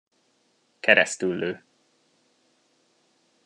[0.79, 1.63] Keresztüllő.